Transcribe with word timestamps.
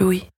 Louis. 0.00 0.30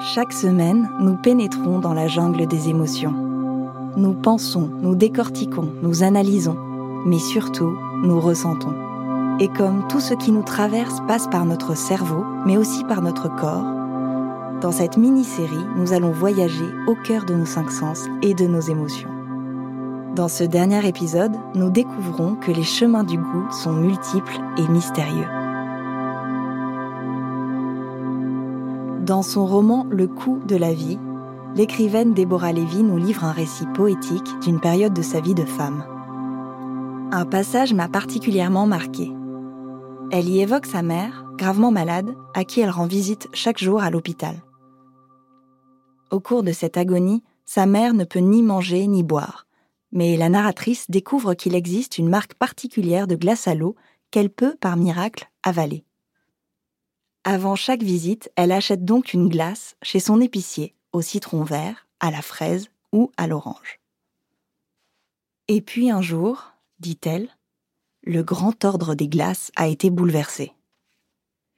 Chaque 0.00 0.32
semaine, 0.32 0.90
nous 0.98 1.16
pénétrons 1.16 1.78
dans 1.78 1.94
la 1.94 2.08
jungle 2.08 2.46
des 2.48 2.68
émotions. 2.68 3.14
Nous 3.96 4.14
pensons, 4.14 4.68
nous 4.82 4.96
décortiquons, 4.96 5.70
nous 5.82 6.02
analysons, 6.02 6.56
mais 7.06 7.20
surtout, 7.20 7.76
nous 8.02 8.18
ressentons. 8.18 8.74
Et 9.38 9.46
comme 9.46 9.86
tout 9.86 10.00
ce 10.00 10.14
qui 10.14 10.32
nous 10.32 10.42
traverse 10.42 11.00
passe 11.06 11.28
par 11.28 11.44
notre 11.44 11.76
cerveau, 11.76 12.24
mais 12.44 12.56
aussi 12.56 12.82
par 12.82 13.00
notre 13.00 13.28
corps, 13.36 13.66
dans 14.60 14.72
cette 14.72 14.96
mini-série, 14.96 15.66
nous 15.76 15.92
allons 15.92 16.10
voyager 16.10 16.66
au 16.88 16.96
cœur 16.96 17.24
de 17.26 17.34
nos 17.34 17.46
cinq 17.46 17.70
sens 17.70 18.06
et 18.22 18.34
de 18.34 18.48
nos 18.48 18.60
émotions. 18.60 19.10
Dans 20.16 20.28
ce 20.28 20.42
dernier 20.42 20.84
épisode, 20.88 21.36
nous 21.54 21.70
découvrons 21.70 22.34
que 22.34 22.50
les 22.50 22.64
chemins 22.64 23.04
du 23.04 23.18
goût 23.18 23.46
sont 23.52 23.72
multiples 23.72 24.40
et 24.56 24.66
mystérieux. 24.66 25.37
Dans 29.08 29.22
son 29.22 29.46
roman 29.46 29.86
Le 29.88 30.06
coup 30.06 30.38
de 30.46 30.54
la 30.54 30.74
vie, 30.74 30.98
l'écrivaine 31.54 32.12
Déborah 32.12 32.52
Lévy 32.52 32.82
nous 32.82 32.98
livre 32.98 33.24
un 33.24 33.32
récit 33.32 33.64
poétique 33.74 34.38
d'une 34.42 34.60
période 34.60 34.92
de 34.92 35.00
sa 35.00 35.22
vie 35.22 35.34
de 35.34 35.46
femme. 35.46 35.82
Un 37.10 37.24
passage 37.24 37.72
m'a 37.72 37.88
particulièrement 37.88 38.66
marqué. 38.66 39.10
Elle 40.12 40.28
y 40.28 40.40
évoque 40.40 40.66
sa 40.66 40.82
mère, 40.82 41.24
gravement 41.38 41.70
malade, 41.70 42.14
à 42.34 42.44
qui 42.44 42.60
elle 42.60 42.68
rend 42.68 42.84
visite 42.84 43.28
chaque 43.32 43.56
jour 43.56 43.80
à 43.80 43.88
l'hôpital. 43.88 44.42
Au 46.10 46.20
cours 46.20 46.42
de 46.42 46.52
cette 46.52 46.76
agonie, 46.76 47.24
sa 47.46 47.64
mère 47.64 47.94
ne 47.94 48.04
peut 48.04 48.18
ni 48.18 48.42
manger 48.42 48.86
ni 48.88 49.02
boire, 49.02 49.46
mais 49.90 50.18
la 50.18 50.28
narratrice 50.28 50.84
découvre 50.90 51.32
qu'il 51.32 51.54
existe 51.54 51.96
une 51.96 52.10
marque 52.10 52.34
particulière 52.34 53.06
de 53.06 53.14
glace 53.14 53.48
à 53.48 53.54
l'eau 53.54 53.74
qu'elle 54.10 54.28
peut, 54.28 54.54
par 54.60 54.76
miracle, 54.76 55.30
avaler. 55.42 55.86
Avant 57.24 57.56
chaque 57.56 57.82
visite, 57.82 58.30
elle 58.36 58.52
achète 58.52 58.84
donc 58.84 59.12
une 59.12 59.28
glace 59.28 59.76
chez 59.82 60.00
son 60.00 60.20
épicier, 60.20 60.74
au 60.92 61.02
citron 61.02 61.42
vert, 61.42 61.86
à 62.00 62.10
la 62.10 62.22
fraise 62.22 62.70
ou 62.92 63.10
à 63.16 63.26
l'orange. 63.26 63.80
Et 65.48 65.60
puis 65.60 65.90
un 65.90 66.02
jour, 66.02 66.52
dit-elle, 66.78 67.28
le 68.02 68.22
grand 68.22 68.64
ordre 68.64 68.94
des 68.94 69.08
glaces 69.08 69.50
a 69.56 69.66
été 69.66 69.90
bouleversé. 69.90 70.52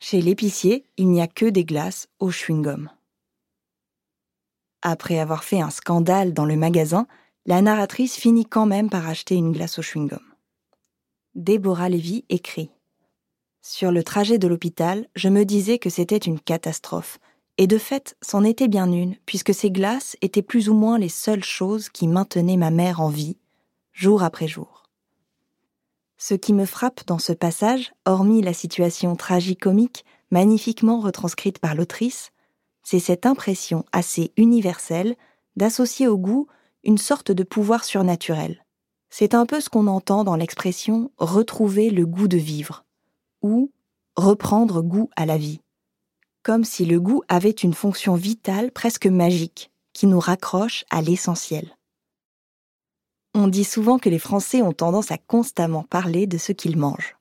Chez 0.00 0.22
l'épicier, 0.22 0.86
il 0.96 1.08
n'y 1.08 1.20
a 1.20 1.28
que 1.28 1.46
des 1.46 1.64
glaces 1.64 2.08
au 2.18 2.30
chewing-gum. 2.30 2.88
Après 4.82 5.18
avoir 5.18 5.44
fait 5.44 5.60
un 5.60 5.70
scandale 5.70 6.32
dans 6.32 6.46
le 6.46 6.56
magasin, 6.56 7.06
la 7.46 7.60
narratrice 7.60 8.16
finit 8.16 8.46
quand 8.46 8.66
même 8.66 8.88
par 8.88 9.06
acheter 9.06 9.34
une 9.34 9.52
glace 9.52 9.78
au 9.78 9.82
chewing-gum. 9.82 10.22
Déborah 11.34 11.88
Lévy 11.88 12.24
écrit 12.28 12.70
Sur 13.62 13.92
le 13.92 14.02
trajet 14.02 14.38
de 14.38 14.48
l'hôpital, 14.48 15.06
je 15.14 15.28
me 15.28 15.44
disais 15.44 15.78
que 15.78 15.90
c'était 15.90 16.16
une 16.16 16.40
catastrophe. 16.40 17.18
Et 17.58 17.66
de 17.66 17.76
fait, 17.76 18.16
c'en 18.22 18.42
était 18.42 18.68
bien 18.68 18.90
une, 18.90 19.16
puisque 19.26 19.52
ces 19.52 19.70
glaces 19.70 20.16
étaient 20.22 20.40
plus 20.40 20.70
ou 20.70 20.74
moins 20.74 20.98
les 20.98 21.10
seules 21.10 21.44
choses 21.44 21.90
qui 21.90 22.08
maintenaient 22.08 22.56
ma 22.56 22.70
mère 22.70 23.02
en 23.02 23.10
vie, 23.10 23.36
jour 23.92 24.22
après 24.22 24.48
jour. 24.48 24.84
Ce 26.16 26.32
qui 26.32 26.54
me 26.54 26.64
frappe 26.64 27.06
dans 27.06 27.18
ce 27.18 27.34
passage, 27.34 27.92
hormis 28.06 28.40
la 28.40 28.54
situation 28.54 29.14
tragicomique, 29.14 30.06
magnifiquement 30.30 31.00
retranscrite 31.00 31.58
par 31.58 31.74
l'autrice, 31.74 32.30
c'est 32.82 32.98
cette 32.98 33.26
impression 33.26 33.84
assez 33.92 34.32
universelle 34.38 35.16
d'associer 35.56 36.08
au 36.08 36.16
goût 36.16 36.46
une 36.82 36.98
sorte 36.98 37.30
de 37.30 37.42
pouvoir 37.42 37.84
surnaturel. 37.84 38.64
C'est 39.10 39.34
un 39.34 39.44
peu 39.44 39.60
ce 39.60 39.68
qu'on 39.68 39.86
entend 39.86 40.24
dans 40.24 40.36
l'expression 40.36 41.10
retrouver 41.18 41.90
le 41.90 42.06
goût 42.06 42.28
de 42.28 42.38
vivre 42.38 42.86
ou 43.42 43.72
reprendre 44.16 44.82
goût 44.82 45.10
à 45.16 45.26
la 45.26 45.38
vie. 45.38 45.60
Comme 46.42 46.64
si 46.64 46.84
le 46.84 47.00
goût 47.00 47.22
avait 47.28 47.50
une 47.50 47.74
fonction 47.74 48.14
vitale 48.14 48.70
presque 48.72 49.06
magique 49.06 49.70
qui 49.92 50.06
nous 50.06 50.20
raccroche 50.20 50.84
à 50.90 51.02
l'essentiel. 51.02 51.76
On 53.34 53.46
dit 53.46 53.64
souvent 53.64 53.98
que 53.98 54.08
les 54.08 54.18
Français 54.18 54.62
ont 54.62 54.72
tendance 54.72 55.12
à 55.12 55.18
constamment 55.18 55.84
parler 55.84 56.26
de 56.26 56.38
ce 56.38 56.52
qu'ils 56.52 56.76
mangent. 56.76 57.16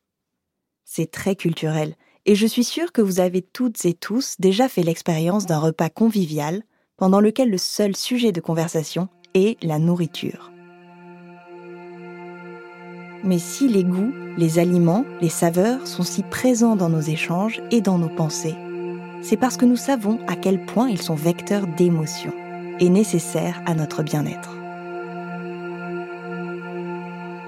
C'est 0.86 1.12
très 1.12 1.36
culturel 1.36 1.96
et 2.26 2.36
je 2.36 2.48
suis 2.48 2.64
sûre 2.64 2.92
que 2.92 3.02
vous 3.02 3.20
avez 3.20 3.42
toutes 3.42 3.86
et 3.86 3.94
tous 3.94 4.36
déjà 4.40 4.68
fait 4.68 4.84
l'expérience 4.84 5.46
d'un 5.46 5.60
repas 5.60 5.90
convivial 5.90 6.64
pendant 6.98 7.22
lequel 7.22 7.50
le 7.50 7.58
seul 7.58 7.96
sujet 7.96 8.32
de 8.32 8.42
conversation 8.42 9.08
est 9.34 9.62
la 9.64 9.80
nourriture. 9.80 10.52
Mais 13.24 13.38
si 13.38 13.68
les 13.68 13.84
goûts, 13.84 14.14
les 14.38 14.60
aliments, 14.60 15.04
les 15.22 15.30
saveurs 15.30 15.86
sont 15.88 16.04
si 16.04 16.24
présents 16.24 16.78
dans 16.78 16.90
nos 16.90 17.02
échanges 17.02 17.62
et 17.70 17.82
dans 17.82 17.98
nos 17.98 18.08
pensées, 18.08 18.56
c'est 19.22 19.36
parce 19.36 19.58
que 19.58 19.66
nous 19.66 19.76
savons 19.76 20.20
à 20.28 20.36
quel 20.36 20.66
point 20.66 20.90
ils 20.90 21.02
sont 21.02 21.16
vecteurs 21.16 21.68
d'émotions 21.68 22.34
et 22.80 22.90
nécessaires 22.90 23.62
à 23.66 23.74
notre 23.74 24.04
bien-être. 24.04 24.56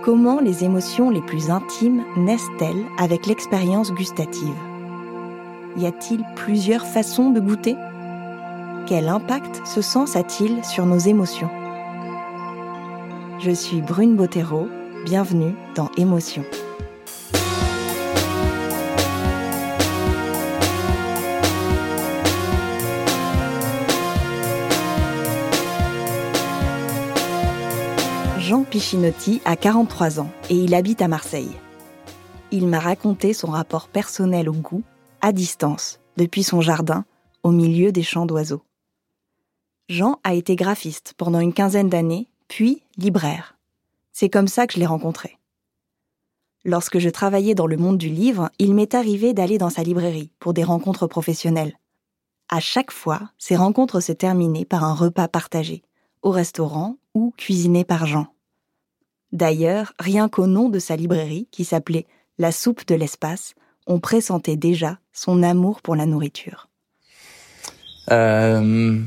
Comment 0.04 0.42
les 0.42 0.66
émotions 0.66 1.10
les 1.10 1.22
plus 1.22 1.50
intimes 1.50 2.04
naissent-elles 2.18 2.86
avec 2.98 3.26
l'expérience 3.26 3.94
gustative? 3.94 4.56
Y 5.78 5.86
a-t-il 5.86 6.26
plusieurs 6.36 6.86
façons 6.86 7.30
de 7.30 7.40
goûter? 7.40 7.78
Quel 8.88 9.08
impact 9.08 9.62
ce 9.64 9.82
sens 9.82 10.18
a-t-il 10.18 10.66
sur 10.66 10.86
nos 10.86 10.98
émotions? 10.98 11.50
Je 13.40 13.52
suis 13.52 13.82
Brune 13.82 14.16
Bottero, 14.16 14.68
bienvenue 15.06 15.56
dans 15.76 15.90
Émotions. 15.98 16.46
Jean 28.40 28.64
Pichinotti 28.64 29.42
a 29.46 29.56
43 29.56 30.20
ans 30.20 30.30
et 30.50 30.56
il 30.56 30.76
habite 30.76 31.02
à 31.02 31.08
Marseille. 31.08 31.52
Il 32.52 32.68
m'a 32.68 32.80
raconté 32.80 33.34
son 33.34 33.48
rapport 33.48 33.88
personnel 33.88 34.50
au 34.50 34.54
goût 34.54 34.84
à 35.22 35.32
distance, 35.32 36.00
depuis 36.18 36.44
son 36.44 36.62
jardin, 36.62 37.06
au 37.44 37.52
milieu 37.52 37.92
des 37.92 38.04
champs 38.04 38.26
d'oiseaux. 38.26 38.64
Jean 39.90 40.20
a 40.24 40.34
été 40.34 40.56
graphiste 40.56 41.14
pendant 41.18 41.40
une 41.40 41.54
quinzaine 41.54 41.90
d'années, 41.90 42.28
puis 42.48 42.84
libraire. 42.98 43.56
C'est 44.12 44.30
comme 44.30 44.48
ça 44.48 44.68
que 44.68 44.74
je 44.74 44.80
l'ai 44.80 44.86
rencontré. 44.86 45.38
Lorsque 46.64 47.00
je 47.00 47.10
travaillais 47.10 47.56
dans 47.56 47.66
le 47.66 47.78
monde 47.78 47.98
du 47.98 48.10
livre, 48.10 48.52
il 48.60 48.76
m'est 48.76 48.94
arrivé 48.94 49.34
d'aller 49.34 49.58
dans 49.58 49.72
sa 49.72 49.84
librairie 49.84 50.32
pour 50.40 50.54
des 50.54 50.64
rencontres 50.64 51.08
professionnelles. 51.08 51.74
À 52.50 52.60
chaque 52.60 52.92
fois, 52.92 53.32
ces 53.38 53.56
rencontres 53.56 54.00
se 54.00 54.12
terminaient 54.12 54.66
par 54.66 54.84
un 54.84 54.94
repas 54.94 55.28
partagé, 55.28 55.84
au 56.22 56.30
restaurant 56.30 56.98
ou 57.16 57.34
cuisiné 57.36 57.84
par 57.84 58.06
Jean. 58.06 58.28
D'ailleurs, 59.32 59.94
rien 59.98 60.30
qu'au 60.30 60.46
nom 60.46 60.70
de 60.70 60.78
sa 60.78 60.96
librairie, 60.96 61.48
qui 61.52 61.64
s'appelait 61.64 62.06
La 62.38 62.52
soupe 62.52 62.86
de 62.86 62.96
l'espace, 62.96 63.56
on 63.88 64.00
pressentait 64.00 64.58
déjà 64.58 65.00
son 65.14 65.42
amour 65.42 65.82
pour 65.82 65.96
la 65.96 66.06
nourriture. 66.06 66.68
Euh, 68.12 69.00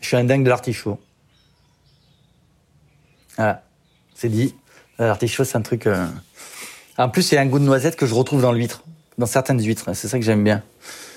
je 0.00 0.06
suis 0.06 0.16
un 0.16 0.24
dingue 0.24 0.44
de 0.44 0.48
l'artichaut. 0.48 0.98
Voilà, 3.36 3.64
c'est 4.20 4.28
dit. 4.28 4.54
L'artichaut, 4.98 5.44
c'est 5.44 5.56
un 5.56 5.62
truc. 5.62 5.86
Euh, 5.86 6.04
en 6.98 7.08
plus, 7.08 7.32
il 7.32 7.36
y 7.36 7.38
a 7.38 7.40
un 7.40 7.46
goût 7.46 7.58
de 7.58 7.64
noisette 7.64 7.96
que 7.96 8.04
je 8.04 8.12
retrouve 8.12 8.42
dans 8.42 8.52
l'huître, 8.52 8.84
dans 9.16 9.24
certaines 9.24 9.62
huîtres. 9.62 9.94
C'est 9.94 10.08
ça 10.08 10.18
que 10.18 10.24
j'aime 10.24 10.44
bien. 10.44 10.62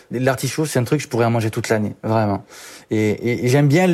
L'artichaut, 0.10 0.66
c'est 0.66 0.80
un 0.80 0.86
truc 0.86 1.00
que 1.00 1.04
je 1.04 1.10
pourrais 1.10 1.26
en 1.26 1.32
manger 1.32 1.50
toute 1.50 1.68
l'année, 1.68 1.96
vraiment. 2.02 2.46
Et, 2.92 3.50
j'aime 3.50 3.68
bien. 3.68 3.94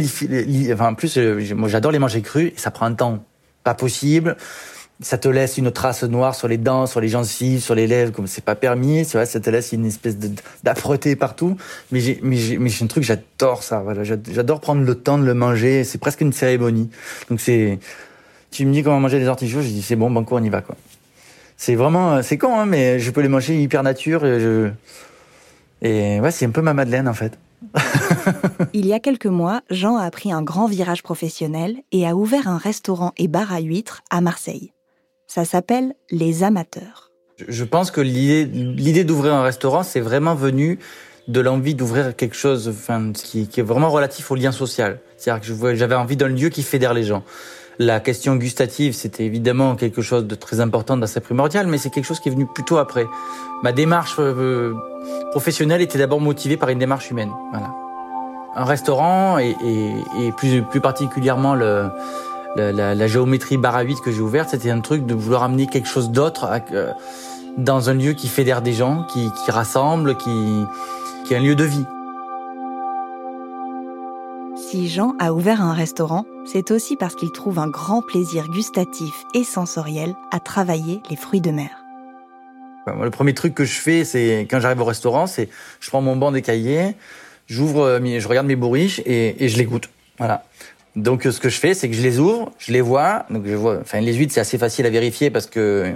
enfin, 0.74 0.90
en 0.90 0.94
plus, 0.94 1.18
euh, 1.18 1.42
moi, 1.56 1.70
j'adore 1.70 1.92
les 1.92 1.98
manger 1.98 2.22
crus. 2.22 2.52
Et 2.56 2.60
ça 2.60 2.70
prend 2.70 2.86
un 2.86 2.94
temps 2.94 3.24
pas 3.64 3.74
possible 3.74 4.36
ça 5.02 5.18
te 5.18 5.30
laisse 5.30 5.58
une 5.58 5.72
trace 5.72 6.04
noire 6.04 6.36
sur 6.36 6.48
les 6.48 6.58
dents, 6.58 6.86
sur 6.86 7.00
les 7.00 7.08
gencives, 7.08 7.62
sur 7.62 7.74
les 7.74 7.88
lèvres, 7.88 8.12
comme 8.12 8.28
c'est 8.28 8.44
pas 8.44 8.56
permis, 8.56 9.06
tu 9.06 9.14
vois, 9.14 9.26
ça 9.26 9.40
te 9.40 9.50
laisse 9.50 9.72
une 9.72 9.86
espèce 9.86 10.18
d'âpreté 10.64 11.16
partout. 11.16 11.56
Mais 11.92 12.02
j'ai, 12.02 12.20
mais 12.22 12.36
j'ai, 12.36 12.58
mais 12.58 12.70
j'ai 12.70 12.84
un 12.84 12.88
truc, 12.88 13.04
j'adore 13.04 13.64
ça, 13.64 13.80
voilà, 13.80 14.04
j'adore 14.04 14.60
prendre 14.60 14.84
le 14.84 14.96
temps 14.96 15.18
de 15.18 15.24
le 15.24 15.34
manger, 15.34 15.86
c'est 15.86 16.00
presque 16.00 16.22
une 16.22 16.34
cérémonie. 16.34 16.90
Donc 17.30 17.40
c'est, 17.40 17.80
tu 18.52 18.66
me 18.66 18.74
dis 18.74 18.84
comment 18.84 19.00
manger 19.00 19.20
des 19.20 19.28
artichauts, 19.28 19.62
je 19.62 19.68
dis 19.68 19.82
c'est 19.82 19.96
bon, 19.96 20.12
banco, 20.12 20.38
on 20.38 20.44
y 20.44 20.50
va, 20.50 20.62
quoi. 20.62 20.76
C'est 21.58 21.76
vraiment, 21.76 22.24
c'est 22.24 22.38
con, 22.38 22.58
hein, 22.58 22.66
mais 22.66 23.00
je 23.00 23.12
peux 23.12 23.22
les 23.22 23.28
manger 23.28 23.62
hyper 23.62 23.84
nature, 23.84 24.26
et 24.26 24.40
je, 24.40 24.70
et 25.82 26.20
ouais, 26.20 26.32
c'est 26.32 26.46
un 26.46 26.52
peu 26.52 26.62
ma 26.62 26.74
Madeleine, 26.74 27.08
en 27.08 27.14
fait. 27.14 27.38
Il 28.74 28.86
y 28.86 28.94
a 28.94 29.00
quelques 29.00 29.26
mois, 29.26 29.62
Jean 29.70 29.98
a 29.98 30.10
pris 30.12 30.32
un 30.32 30.42
grand 30.42 30.68
virage 30.68 31.04
professionnel 31.04 31.78
et 31.92 32.08
a 32.08 32.16
ouvert 32.16 32.48
un 32.48 32.58
restaurant 32.58 33.14
et 33.18 33.28
bar 33.28 33.54
à 33.54 33.60
huîtres 33.60 34.02
à 34.10 34.22
Marseille. 34.22 34.72
Ça 35.28 35.46
s'appelle 35.46 35.94
Les 36.10 36.44
Amateurs. 36.44 37.12
Je 37.48 37.64
pense 37.64 37.92
que 37.92 38.02
l'idée 38.02 39.04
d'ouvrir 39.04 39.34
un 39.34 39.44
restaurant, 39.44 39.84
c'est 39.84 40.02
vraiment 40.02 40.36
venu 40.36 40.80
de 41.28 41.40
l'envie 41.40 41.76
d'ouvrir 41.76 42.16
quelque 42.16 42.36
chose 42.36 42.68
enfin, 42.68 43.12
qui, 43.14 43.48
qui, 43.48 43.60
est 43.60 43.64
vraiment 43.64 43.90
relatif 43.90 44.30
au 44.32 44.36
lien 44.36 44.52
social. 44.52 45.00
C'est-à-dire 45.16 45.56
que 45.58 45.76
j'avais 45.76 45.96
envie 45.96 46.18
d'un 46.18 46.28
lieu 46.28 46.50
qui 46.50 46.64
fédère 46.64 46.94
les 46.94 47.04
gens. 47.04 47.24
La 47.82 48.02
question 48.02 48.36
gustative, 48.36 48.94
c'était 48.94 49.24
évidemment 49.24 49.78
quelque 49.78 50.02
chose 50.02 50.28
de 50.28 50.36
très 50.36 50.60
important, 50.60 50.98
d'assez 50.98 51.22
primordial, 51.22 51.66
mais 51.66 51.78
c'est 51.78 51.90
quelque 51.90 52.04
chose 52.04 52.20
qui 52.20 52.28
est 52.28 52.32
venu 52.34 52.46
plutôt 52.46 52.78
après. 52.78 53.08
Ma 53.64 53.72
démarche 53.72 54.18
euh, 54.20 54.74
professionnel 55.32 55.82
était 55.82 55.98
d'abord 55.98 56.20
motivé 56.20 56.58
par 56.58 56.68
une 56.68 56.80
démarche 56.80 57.10
humaine. 57.10 57.32
Voilà. 57.52 57.72
Un 58.54 58.66
restaurant 58.66 59.38
et, 59.38 59.56
plus, 60.36 60.62
plus 60.64 60.82
particulièrement 60.82 61.56
le, 61.56 61.90
la, 62.58 63.08
géométrie 63.08 63.56
bar 63.56 63.78
à 63.78 63.84
8 63.84 64.02
que 64.02 64.12
j'ai 64.12 64.20
ouverte, 64.20 64.50
c'était 64.50 64.72
un 64.72 64.82
truc 64.82 65.06
de 65.06 65.14
vouloir 65.14 65.44
amener 65.44 65.66
quelque 65.66 65.88
chose 65.88 66.10
d'autre 66.10 66.50
euh, 66.74 66.92
dans 67.58 67.90
un 67.90 67.94
lieu 67.94 68.12
qui 68.12 68.28
fédère 68.28 68.62
des 68.62 68.74
gens, 68.74 69.06
qui, 69.06 69.30
qui 69.46 69.52
rassemble, 69.52 70.18
qui, 70.18 70.66
qui 71.26 71.34
est 71.34 71.38
un 71.38 71.42
lieu 71.42 71.56
de 71.56 71.64
vie. 71.64 71.86
Si 74.68 74.90
Jean 74.90 75.16
a 75.20 75.32
ouvert 75.32 75.62
un 75.62 75.74
restaurant, 75.74 76.26
c'est 76.46 76.72
aussi 76.72 76.98
parce 76.98 77.16
qu'il 77.16 77.32
trouve 77.32 77.60
un 77.60 77.70
grand 77.70 78.02
plaisir 78.02 78.50
gustatif 78.50 79.24
et 79.34 79.44
sensoriel 79.46 80.14
à 80.32 80.40
travailler 80.40 81.02
les 81.10 81.16
fruits 81.16 81.40
de 81.40 81.50
mer. 81.50 81.70
Le 82.86 83.10
premier 83.10 83.34
truc 83.34 83.56
que 83.56 83.64
je 83.64 83.80
fais, 83.80 84.04
c'est 84.04 84.48
quand 84.50 84.60
j'arrive 84.60 84.82
au 84.82 84.86
restaurant, 84.86 85.28
c'est 85.28 85.50
je 85.80 85.90
prends 85.90 86.02
mon 86.02 86.18
banc 86.18 86.32
des 86.32 86.42
cahiers, 86.42 86.96
j'ouvre, 87.48 87.84
euh, 87.84 88.20
je 88.20 88.28
regarde 88.28 88.48
mes 88.48 88.56
bourriches 88.56 89.02
et, 89.06 89.48
je 89.48 89.58
les 89.58 89.66
goûte. 89.66 89.90
Voilà. 90.18 90.44
Donc 90.96 91.24
ce 91.24 91.40
que 91.40 91.50
je 91.50 91.58
fais, 91.58 91.74
c'est 91.74 91.90
que 91.90 91.96
je 91.96 92.02
les 92.02 92.20
ouvre, 92.20 92.52
je 92.60 92.74
les 92.74 92.82
vois. 92.82 93.26
Donc 93.30 93.46
je 93.46 93.56
vois. 93.56 93.80
Enfin, 93.80 94.02
les 94.02 94.14
huîtres, 94.14 94.34
c'est 94.34 94.42
assez 94.42 94.58
facile 94.58 94.86
à 94.86 94.90
vérifier 94.90 95.30
parce 95.30 95.46
que 95.46 95.94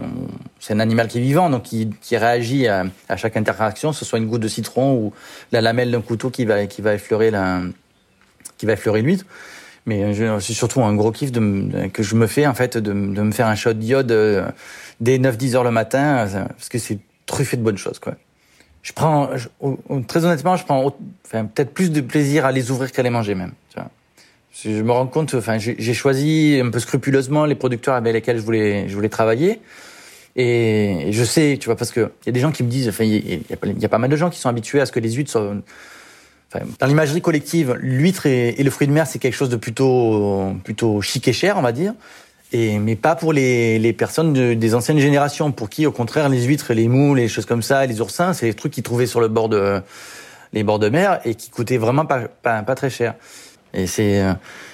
c'est 0.59 0.73
un 0.73 0.79
animal 0.79 1.09
qui 1.09 1.17
est 1.17 1.21
vivant, 1.21 1.49
donc 1.49 1.63
qui, 1.63 1.89
réagit 2.11 2.67
à, 2.67 2.85
à, 3.09 3.17
chaque 3.17 3.35
interaction, 3.35 3.91
que 3.91 3.97
ce 3.97 4.05
soit 4.05 4.19
une 4.19 4.27
goutte 4.27 4.41
de 4.41 4.47
citron 4.47 4.95
ou 4.95 5.13
la 5.51 5.61
lamelle 5.61 5.91
d'un 5.91 6.01
couteau 6.01 6.29
qui 6.29 6.45
va 6.45 6.65
qui 6.67 6.81
va 6.81 6.93
effleurer 6.93 7.29
la 7.31 7.61
qui 8.63 8.67
va 8.67 8.73
effleurer 8.73 9.01
l'huître. 9.01 9.25
Mais 9.85 10.13
c'est 10.39 10.53
surtout 10.53 10.81
un 10.81 10.95
gros 10.95 11.11
kiff 11.11 11.31
que 11.33 12.03
je 12.03 12.15
me 12.15 12.27
fais 12.27 12.47
en 12.47 12.53
fait 12.53 12.77
de, 12.77 12.93
me 12.93 13.31
faire 13.33 13.47
un 13.47 13.55
shot 13.55 13.73
d'iode 13.73 14.11
euh, 14.13 14.47
dès 15.01 15.17
9-10 15.17 15.55
heures 15.55 15.63
le 15.65 15.71
matin 15.71 16.25
euh, 16.25 16.45
parce 16.45 16.69
que 16.69 16.77
c'est 16.77 16.99
truffé 17.25 17.57
de 17.57 17.61
bonnes 17.61 17.77
choses 17.77 17.99
quoi. 17.99 18.13
Je 18.81 18.93
prends 18.93 19.29
très 20.07 20.23
honnêtement, 20.23 20.55
je 20.55 20.63
prends 20.63 20.95
peut-être 21.29 21.73
plus 21.73 21.91
de 21.91 21.99
plaisir 21.99 22.45
à 22.45 22.53
les 22.53 22.71
ouvrir 22.71 22.91
qu'à 22.91 23.01
les 23.01 23.09
manger 23.09 23.35
même. 23.35 23.51
Je 24.61 24.81
me 24.81 24.91
rends 24.91 25.07
compte, 25.07 25.33
enfin, 25.33 25.57
j'ai 25.57 25.93
choisi 25.93 26.61
un 26.63 26.69
peu 26.69 26.79
scrupuleusement 26.79 27.45
les 27.45 27.55
producteurs 27.55 27.95
avec 27.95 28.13
lesquels 28.13 28.37
je 28.37 28.43
voulais, 28.43 28.87
je 28.87 28.93
voulais 28.93 29.09
travailler. 29.09 29.61
Et, 30.35 31.07
je 31.11 31.23
sais, 31.23 31.57
tu 31.59 31.67
vois, 31.67 31.75
parce 31.75 31.91
que 31.91 32.11
il 32.23 32.27
y 32.27 32.29
a 32.29 32.31
des 32.33 32.41
gens 32.41 32.51
qui 32.51 32.61
me 32.63 32.69
disent, 32.69 32.89
enfin, 32.89 33.05
il 33.05 33.15
y, 33.15 33.45
y, 33.79 33.85
a 33.85 33.89
pas 33.89 33.97
mal 33.97 34.09
de 34.09 34.15
gens 34.15 34.29
qui 34.29 34.39
sont 34.39 34.49
habitués 34.49 34.81
à 34.81 34.85
ce 34.85 34.91
que 34.91 34.99
les 34.99 35.13
huîtres 35.13 35.31
soient, 35.31 35.55
enfin, 36.53 36.65
dans 36.79 36.87
l'imagerie 36.87 37.21
collective, 37.21 37.75
l'huître 37.79 38.25
et, 38.25 38.49
et, 38.49 38.63
le 38.63 38.69
fruit 38.69 38.87
de 38.87 38.91
mer, 38.93 39.07
c'est 39.07 39.19
quelque 39.19 39.35
chose 39.35 39.49
de 39.49 39.55
plutôt, 39.55 40.53
plutôt 40.63 41.01
chic 41.01 41.27
et 41.27 41.33
cher, 41.33 41.57
on 41.57 41.61
va 41.61 41.71
dire. 41.71 41.93
Et, 42.51 42.77
mais 42.77 42.95
pas 42.95 43.15
pour 43.15 43.33
les, 43.33 43.79
les 43.79 43.93
personnes 43.93 44.33
de, 44.33 44.53
des 44.53 44.75
anciennes 44.75 44.99
générations, 44.99 45.51
pour 45.51 45.69
qui, 45.69 45.85
au 45.87 45.91
contraire, 45.91 46.29
les 46.29 46.43
huîtres, 46.43 46.73
les 46.73 46.87
moules, 46.87 47.17
les 47.17 47.27
choses 47.27 47.45
comme 47.45 47.63
ça, 47.63 47.85
les 47.85 47.99
oursins, 47.99 48.33
c'est 48.33 48.45
les 48.45 48.53
trucs 48.53 48.73
qu'ils 48.73 48.83
trouvaient 48.83 49.07
sur 49.07 49.21
le 49.21 49.27
bord 49.27 49.49
de, 49.49 49.81
les 50.53 50.63
bords 50.63 50.79
de 50.79 50.89
mer 50.89 51.19
et 51.25 51.35
qui 51.35 51.49
coûtaient 51.49 51.77
vraiment 51.77 52.05
pas, 52.05 52.27
pas, 52.41 52.61
pas 52.61 52.75
très 52.75 52.91
cher. 52.91 53.15
Et 53.73 53.87
c'est, 53.87 54.23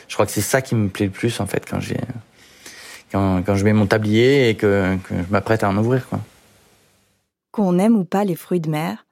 je 0.09 0.13
crois 0.13 0.25
que 0.25 0.31
c'est 0.31 0.41
ça 0.41 0.61
qui 0.61 0.75
me 0.75 0.89
plaît 0.89 1.05
le 1.05 1.11
plus 1.11 1.39
en 1.39 1.45
fait 1.45 1.65
quand 1.65 1.79
j'ai, 1.79 1.99
quand, 3.11 3.41
quand 3.45 3.55
je 3.55 3.63
mets 3.63 3.73
mon 3.73 3.85
tablier 3.85 4.49
et 4.49 4.55
que, 4.55 4.97
que 5.07 5.15
je 5.15 5.31
m'apprête 5.31 5.63
à 5.63 5.69
en 5.69 5.77
ouvrir 5.77 6.07
quoi. 6.09 6.19
Qu'on 7.51 7.79
aime 7.79 7.95
ou 7.95 8.03
pas 8.03 8.25
les 8.25 8.35
fruits 8.35 8.59
de 8.59 8.69
mer, 8.69 9.05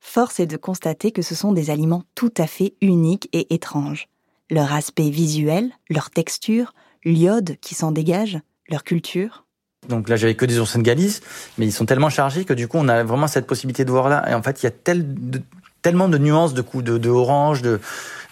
force 0.00 0.40
est 0.40 0.46
de 0.46 0.56
constater 0.56 1.12
que 1.12 1.22
ce 1.22 1.34
sont 1.34 1.52
des 1.52 1.70
aliments 1.70 2.04
tout 2.14 2.32
à 2.36 2.46
fait 2.46 2.74
uniques 2.80 3.28
et 3.32 3.54
étranges. 3.54 4.08
Leur 4.50 4.72
aspect 4.72 5.10
visuel, 5.10 5.70
leur 5.90 6.10
texture, 6.10 6.72
l'iode 7.04 7.56
qui 7.60 7.74
s'en 7.74 7.92
dégage, 7.92 8.40
leur 8.68 8.84
culture. 8.84 9.44
Donc 9.88 10.08
là, 10.08 10.16
j'avais 10.16 10.34
que 10.34 10.44
des 10.44 10.58
oursins 10.58 10.78
de 10.78 10.84
Galice, 10.84 11.20
mais 11.56 11.66
ils 11.66 11.72
sont 11.72 11.86
tellement 11.86 12.10
chargés 12.10 12.44
que 12.44 12.52
du 12.52 12.68
coup, 12.68 12.78
on 12.78 12.88
a 12.88 13.02
vraiment 13.04 13.26
cette 13.26 13.46
possibilité 13.46 13.84
de 13.84 13.90
voir 13.90 14.08
là. 14.08 14.28
Et 14.30 14.34
en 14.34 14.42
fait, 14.42 14.62
il 14.62 14.66
y 14.66 14.68
a 14.68 15.42
tellement 15.82 16.08
de 16.08 16.18
nuances 16.18 16.54
de 16.54 16.62
coups 16.62 16.84
de, 16.84 16.98
de 16.98 17.08
orange, 17.08 17.62
de, 17.62 17.80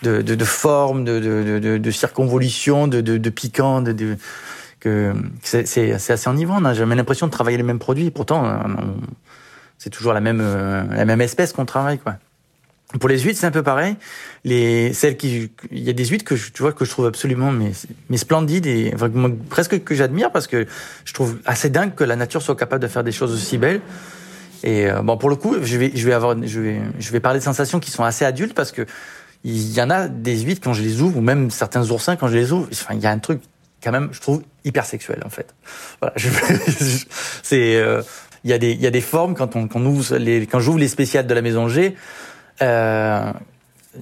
de, 0.03 0.23
de, 0.23 0.35
de 0.35 0.45
forme, 0.45 1.05
de, 1.05 1.91
circonvolution, 1.91 2.89
de, 2.89 3.31
piquant, 3.31 3.83
que 4.81 5.15
c'est 5.43 5.93
assez 5.93 6.29
enivrant. 6.29 6.59
On 6.59 6.63
n'a 6.63 6.75
jamais 6.75 6.97
l'impression 6.97 7.27
de 7.27 7.33
travailler 7.33 7.57
les 7.57 7.63
mêmes 7.63 7.79
produits. 7.79 8.11
Pourtant, 8.11 8.61
c'est 9.79 9.91
toujours 9.91 10.13
la 10.13 10.21
même 10.21 10.41
euh, 10.43 10.85
la 10.91 11.05
même 11.05 11.21
espèce 11.21 11.53
qu'on 11.53 11.65
travaille, 11.65 11.99
quoi. 11.99 12.17
Pour 13.01 13.09
les 13.09 13.19
huîtres, 13.19 13.41
c'est 13.41 13.47
un 13.47 13.51
peu 13.51 13.65
pareil. 13.65 13.97
Les 14.45 14.93
celles 14.93 15.17
qui, 15.17 15.51
il 15.73 15.83
y 15.83 15.91
a 15.91 15.93
des 15.93 16.05
huîtres 16.05 16.25
que 16.25 16.37
je, 16.37 16.53
tu 16.53 16.63
vois 16.63 16.73
que 16.73 16.85
je 16.85 16.91
trouve 16.91 17.07
absolument 17.07 17.51
mais 17.51 17.73
mais 18.09 18.17
splendides 18.17 18.67
et 18.67 18.91
vraiment, 18.91 19.29
presque 19.51 19.83
que 19.83 19.95
j'admire 19.95 20.31
parce 20.31 20.47
que 20.47 20.67
je 21.05 21.13
trouve 21.13 21.39
assez 21.47 21.69
dingue 21.69 21.95
que 21.95 22.05
la 22.05 22.15
nature 22.15 22.43
soit 22.43 22.55
capable 22.55 22.83
de 22.83 22.89
faire 22.89 23.03
des 23.03 23.13
choses 23.13 23.33
aussi 23.33 23.59
belles. 23.59 23.81
Et 24.63 24.89
euh, 24.89 25.03
bon, 25.03 25.17
pour 25.17 25.31
le 25.31 25.37
coup, 25.37 25.57
je 25.63 25.77
vais 25.77 25.91
je 25.95 26.07
vais 26.07 26.13
avoir 26.13 26.37
je 26.47 26.61
vais 26.61 26.81
je 26.99 27.11
vais 27.11 27.21
parler 27.21 27.41
de 27.41 27.45
sensations 27.45 27.81
qui 27.81 27.91
sont 27.91 28.05
assez 28.05 28.25
adultes 28.25 28.55
parce 28.55 28.71
que 28.71 28.87
il 29.43 29.73
y 29.73 29.81
en 29.83 29.91
a 29.91 30.09
des 30.09 30.41
huîtres 30.41 30.61
quand 30.63 30.73
je 30.73 30.83
les 30.83 31.01
ouvre, 31.01 31.19
ou 31.19 31.21
même 31.21 31.51
certains 31.51 31.91
oursins 31.91 32.17
quand 32.17 32.29
je 32.29 32.37
les 32.37 32.53
ouvre. 32.53 32.69
Enfin, 32.73 32.95
il 32.95 33.01
y 33.01 33.07
a 33.07 33.11
un 33.11 33.19
truc 33.19 33.41
quand 33.83 33.93
même, 33.93 34.09
je 34.13 34.21
trouve 34.21 34.43
hyper 34.65 34.85
sexuel 34.85 35.23
en 35.25 35.31
fait. 35.31 35.55
Voilà, 36.01 36.15
c'est 37.43 37.77
euh, 37.77 38.03
il 38.47 38.51
y 38.51 38.53
a 38.53 38.59
des 38.59 38.71
il 38.71 38.81
y 38.81 38.87
a 38.87 38.91
des 38.91 39.01
formes 39.01 39.35
quand 39.35 39.57
on 39.57 39.67
quand 39.67 39.85
ouvre 39.85 40.17
les 40.17 40.47
quand 40.47 40.61
j'ouvre 40.61 40.79
les 40.79 40.89
spéciales 40.89 41.27
de 41.27 41.35
la 41.35 41.43
maison 41.43 41.69
G. 41.69 41.97
Euh, 42.63 43.33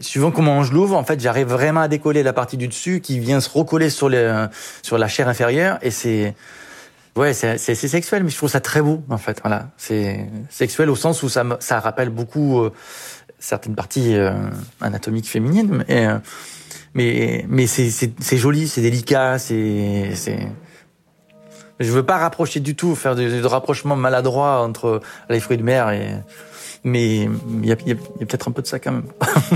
suivant 0.00 0.30
comment 0.30 0.62
je 0.62 0.72
l'ouvre, 0.72 0.96
en 0.96 1.04
fait, 1.04 1.18
j'arrive 1.18 1.48
vraiment 1.48 1.80
à 1.80 1.88
décoller 1.88 2.22
la 2.22 2.32
partie 2.34 2.56
du 2.58 2.68
dessus 2.68 3.00
qui 3.00 3.18
vient 3.18 3.40
se 3.40 3.48
recoller 3.48 3.88
sur 3.88 4.10
les 4.10 4.46
sur 4.82 4.98
la 4.98 5.08
chair 5.08 5.28
inférieure 5.28 5.78
et 5.80 5.90
c'est 5.90 6.34
ouais, 7.16 7.32
c'est 7.32 7.56
c'est 7.56 7.74
sexuel 7.74 8.22
mais 8.22 8.30
je 8.30 8.36
trouve 8.36 8.50
ça 8.50 8.60
très 8.60 8.82
beau 8.82 9.02
en 9.08 9.18
fait. 9.18 9.40
Voilà, 9.42 9.70
c'est 9.78 10.26
sexuel 10.50 10.90
au 10.90 10.96
sens 10.96 11.22
où 11.22 11.30
ça 11.30 11.42
ça 11.60 11.80
rappelle 11.80 12.10
beaucoup 12.10 12.60
euh, 12.60 12.70
certaines 13.38 13.74
parties 13.74 14.14
euh, 14.14 14.32
anatomiques 14.82 15.28
féminines, 15.28 15.84
mais 15.88 16.06
euh, 16.06 16.18
mais 16.92 17.46
mais 17.48 17.66
c'est 17.66 17.88
c'est 17.90 18.36
joli, 18.36 18.68
c'est 18.68 18.82
délicat, 18.82 19.38
c'est 19.38 20.10
c'est 20.14 20.48
je 21.80 21.90
veux 21.90 22.02
pas 22.02 22.18
rapprocher 22.18 22.60
du 22.60 22.74
tout, 22.74 22.94
faire 22.94 23.14
des, 23.14 23.40
rapprochements 23.42 23.96
maladroits 23.96 24.60
entre 24.60 25.00
les 25.28 25.40
fruits 25.40 25.58
de 25.58 25.62
mer 25.62 25.90
et 25.90 26.10
mais 26.86 27.22
il 27.22 27.66
y 27.66 27.72
a, 27.72 27.76
y 27.86 27.92
a 27.92 27.94
peut-être 27.94 28.48
un 28.48 28.52
peu 28.52 28.60
de 28.60 28.66
ça 28.66 28.78
quand 28.78 28.92
même. 28.92 29.06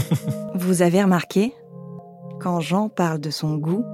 Vous 0.55 0.81
avez 0.81 1.03
remarqué 1.03 1.53
quand 2.41 2.61
Jean 2.61 2.89
parle 2.89 3.21
de 3.21 3.31
son 3.31 3.57
goût, 3.57 3.85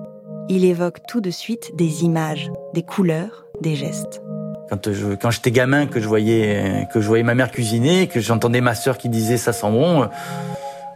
il 0.48 0.64
évoque 0.64 1.00
tout 1.08 1.20
de 1.20 1.30
suite 1.30 1.74
des 1.74 2.04
images, 2.04 2.50
des 2.74 2.82
couleurs, 2.82 3.46
des 3.60 3.74
gestes. 3.74 4.20
Quand 4.68 4.92
je, 4.92 5.14
quand 5.14 5.30
j'étais 5.30 5.50
gamin, 5.50 5.86
que 5.86 6.00
je 6.00 6.06
voyais, 6.06 6.86
que 6.92 7.00
je 7.00 7.08
voyais 7.08 7.22
ma 7.22 7.34
mère 7.34 7.50
cuisiner, 7.50 8.06
que 8.06 8.20
j'entendais 8.20 8.60
ma 8.60 8.74
sœur 8.74 8.98
qui 8.98 9.08
disait 9.08 9.36
ça 9.36 9.52
sent 9.52 9.70
bon, 9.70 10.08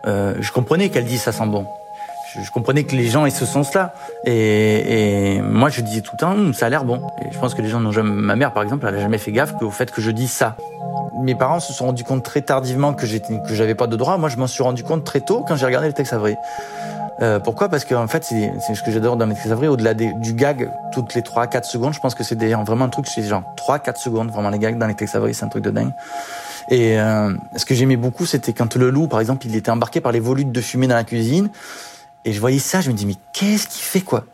euh, 0.07 0.35
je 0.41 0.53
comprenais 0.53 0.91
qu'elle 0.91 1.05
dit 1.05 1.19
ça 1.19 1.33
sent 1.33 1.47
bon. 1.47 1.67
Je, 2.35 2.51
comprenais 2.51 2.85
que 2.85 2.95
les 2.95 3.07
gens 3.07 3.27
aient 3.27 3.31
ce 3.31 3.47
sens-là. 3.47 3.95
Et, 4.25 5.37
et, 5.37 5.43
moi, 5.43 5.69
je 5.69 5.81
disais 5.81 6.01
tout 6.01 6.13
le 6.15 6.19
temps, 6.19 6.53
ça 6.53 6.67
a 6.67 6.69
l'air 6.69 6.85
bon. 6.85 7.01
Et 7.23 7.33
je 7.33 7.39
pense 7.39 7.55
que 7.55 7.63
les 7.63 7.69
gens 7.69 7.81
n'ont 7.81 7.93
jamais, 7.93 8.11
ma 8.11 8.37
mère, 8.37 8.53
par 8.53 8.63
exemple, 8.63 8.87
elle 8.89 8.95
a 8.97 9.01
jamais 9.01 9.19
fait 9.19 9.33
gaffe 9.33 9.55
au 9.61 9.71
fait 9.71 9.91
que 9.91 10.01
je 10.01 10.11
dise 10.11 10.31
ça. 10.31 10.57
Mes 11.23 11.35
parents 11.35 11.61
se 11.61 11.73
sont 11.73 11.87
rendus 11.87 12.05
compte 12.05 12.23
très 12.23 12.43
tardivement 12.43 12.93
que 12.93 13.07
j'étais, 13.07 13.41
que 13.47 13.55
j'avais 13.55 13.75
pas 13.75 13.87
de 13.87 13.97
droit. 13.97 14.19
Moi, 14.19 14.29
je 14.29 14.37
m'en 14.37 14.47
suis 14.47 14.63
rendu 14.63 14.85
compte 14.85 15.05
très 15.05 15.21
tôt 15.21 15.45
quand 15.47 15.57
j'ai 15.57 15.67
regardé 15.67 15.89
le 15.89 15.95
texte 15.95 16.13
avril. 16.13 16.37
Euh, 17.21 17.41
pourquoi? 17.41 17.69
Parce 17.69 17.85
qu'en 17.85 18.07
fait, 18.07 18.25
c'est 18.25 18.75
ce 18.75 18.83
que 18.83 18.93
j'adore 18.93 19.17
dans 19.17 19.27
les 19.27 19.35
textes 19.35 19.51
avril, 19.51 19.71
au-delà 19.71 19.95
du 19.95 20.33
gag, 20.35 20.71
toutes 20.93 21.15
les 21.15 21.23
3-4 21.23 21.65
secondes, 21.65 21.93
je 21.93 22.01
pense 22.01 22.15
que 22.15 22.23
c'est 22.23 22.37
vraiment 22.37 22.85
un 22.85 22.89
truc, 22.89 23.09
c'est 23.09 23.23
genre 23.23 23.43
3-4 23.57 23.97
secondes, 23.97 24.31
vraiment 24.31 24.51
les 24.51 24.59
gags 24.59 24.79
dans 24.79 24.87
les 24.87 24.95
textes 24.95 25.17
avril, 25.17 25.35
c'est 25.35 25.45
un 25.45 25.49
truc 25.49 25.65
de 25.65 25.71
dingue. 25.71 25.93
Et 26.71 27.01
euh, 27.01 27.35
ce 27.57 27.65
que 27.65 27.75
j'aimais 27.75 27.97
beaucoup, 27.97 28.25
c'était 28.25 28.53
quand 28.53 28.77
le 28.77 28.91
loup, 28.91 29.09
par 29.09 29.21
exemple, 29.21 29.47
il 29.47 29.57
était 29.57 29.71
embarqué 29.71 30.01
par 30.01 30.13
les 30.13 30.21
volutes 30.21 30.53
de 30.53 30.61
fumée 30.61 30.87
dans 30.87 30.95
la 30.95 31.05
cuisine, 31.05 31.49
et 32.25 32.33
je 32.33 32.41
voyais 32.41 32.59
ça, 32.59 32.81
je 32.81 32.91
me 32.91 32.95
dis 32.95 33.07
mais 33.07 33.17
qu'est-ce 33.33 33.67
qu'il 33.69 33.83
fait 33.83 34.01
quoi? 34.01 34.27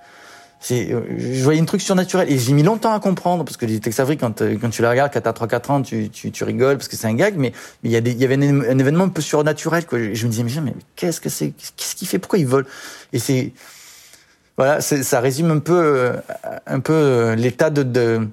Euh, 0.72 1.02
je 1.18 1.44
voyais 1.44 1.60
un 1.60 1.64
truc 1.66 1.82
surnaturel 1.82 2.30
et 2.30 2.38
j'ai 2.38 2.54
mis 2.54 2.62
longtemps 2.62 2.94
à 2.94 3.00
comprendre 3.00 3.44
parce 3.44 3.58
que 3.58 3.66
les 3.66 3.80
Tex 3.80 4.00
quand 4.18 4.40
euh, 4.40 4.56
quand 4.58 4.70
tu 4.70 4.80
la 4.80 4.90
regardes 4.90 5.12
quand 5.12 5.20
t'as 5.20 5.34
3 5.34 5.46
4 5.46 5.70
ans 5.70 5.82
tu, 5.82 6.08
tu 6.08 6.44
rigoles 6.44 6.78
parce 6.78 6.88
que 6.88 6.96
c'est 6.96 7.06
un 7.06 7.14
gag 7.14 7.34
mais 7.36 7.52
il 7.82 7.90
y 7.90 7.94
y 7.94 8.24
avait 8.24 8.34
un, 8.36 8.78
événement 8.78 9.04
un 9.04 9.08
peu 9.10 9.20
surnaturel 9.20 9.84
quoi. 9.84 9.98
Je 10.12 10.26
me 10.26 10.30
disais 10.30 10.60
mais, 10.62 10.74
qu'est-ce 10.96 11.20
que 11.20 11.28
c'est 11.28 11.50
qu'est-ce 11.50 11.94
qu'il 11.94 12.08
fait 12.08 12.18
pourquoi 12.18 12.38
il 12.38 12.46
vole? 12.46 12.66
Et 13.12 13.18
c'est 13.18 13.52
voilà 14.56 14.80
ça 14.80 15.20
résume 15.20 15.50
un 15.50 15.58
peu 15.58 15.74
euh, 15.74 16.12
un 16.66 16.80
peu 16.80 17.34
l'état 17.34 17.68
de, 17.68 17.82
de 17.82 18.28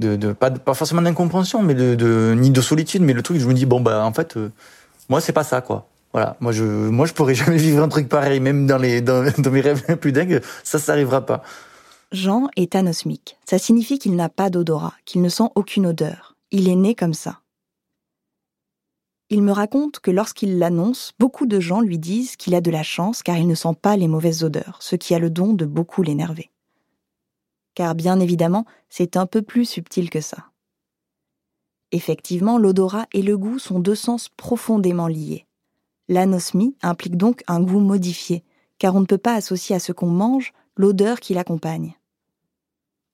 de, 0.00 0.32
pas, 0.32 0.50
forcément 0.74 1.02
d'incompréhension 1.02 1.62
mais 1.62 1.74
de, 1.74 1.94
de 1.94 2.34
ni 2.36 2.50
de 2.50 2.60
solitude 2.60 3.02
mais 3.02 3.12
le 3.12 3.22
truc 3.22 3.38
je 3.38 3.46
me 3.46 3.54
dis 3.54 3.66
bon 3.66 3.80
bah 3.80 4.04
en 4.04 4.12
fait 4.14 4.36
moi 5.08 5.20
c'est 5.20 5.34
pas 5.34 5.44
ça 5.44 5.60
quoi 5.60 5.89
voilà, 6.12 6.36
moi 6.40 6.52
je 6.52 7.12
pourrais 7.12 7.34
jamais 7.42 7.56
vivre 7.56 7.82
un 7.82 7.88
truc 7.88 8.08
pareil, 8.08 8.40
même 8.40 8.66
dans 8.66 8.78
les 8.78 9.00
dans, 9.02 9.22
mes 9.50 9.60
rêves 9.60 9.84
les 9.88 9.96
plus 9.96 10.12
dingues, 10.12 10.40
ça 10.64 10.78
ça 10.78 10.92
arrivera 10.92 11.24
pas. 11.24 11.42
Jean 12.12 12.48
est 12.56 12.74
anosmique. 12.74 13.38
Ça 13.48 13.58
signifie 13.58 13.98
qu'il 13.98 14.16
n'a 14.16 14.28
pas 14.28 14.50
d'odorat, 14.50 14.94
qu'il 15.04 15.22
ne 15.22 15.28
sent 15.28 15.48
aucune 15.54 15.86
odeur. 15.86 16.36
Il 16.50 16.68
est 16.68 16.74
né 16.74 16.96
comme 16.96 17.14
ça. 17.14 17.40
Il 19.32 19.42
me 19.42 19.52
raconte 19.52 20.00
que 20.00 20.10
lorsqu'il 20.10 20.58
l'annonce, 20.58 21.12
beaucoup 21.20 21.46
de 21.46 21.60
gens 21.60 21.80
lui 21.80 22.00
disent 22.00 22.34
qu'il 22.34 22.56
a 22.56 22.60
de 22.60 22.72
la 22.72 22.82
chance 22.82 23.22
car 23.22 23.36
il 23.36 23.46
ne 23.46 23.54
sent 23.54 23.76
pas 23.80 23.96
les 23.96 24.08
mauvaises 24.08 24.42
odeurs, 24.42 24.78
ce 24.80 24.96
qui 24.96 25.14
a 25.14 25.20
le 25.20 25.30
don 25.30 25.52
de 25.52 25.64
beaucoup 25.64 26.02
l'énerver. 26.02 26.50
Car 27.76 27.94
bien 27.94 28.18
évidemment, 28.18 28.66
c'est 28.88 29.16
un 29.16 29.26
peu 29.26 29.42
plus 29.42 29.66
subtil 29.66 30.10
que 30.10 30.20
ça. 30.20 30.46
Effectivement, 31.92 32.58
l'odorat 32.58 33.06
et 33.12 33.22
le 33.22 33.38
goût 33.38 33.60
sont 33.60 33.78
deux 33.78 33.94
sens 33.94 34.28
profondément 34.28 35.06
liés. 35.06 35.46
L'anosmie 36.10 36.74
implique 36.82 37.16
donc 37.16 37.44
un 37.46 37.60
goût 37.60 37.78
modifié, 37.78 38.42
car 38.78 38.96
on 38.96 39.00
ne 39.00 39.06
peut 39.06 39.16
pas 39.16 39.34
associer 39.34 39.76
à 39.76 39.78
ce 39.78 39.92
qu'on 39.92 40.10
mange 40.10 40.52
l'odeur 40.76 41.20
qui 41.20 41.34
l'accompagne. 41.34 41.94